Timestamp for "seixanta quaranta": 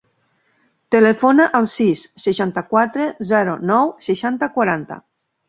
4.09-5.01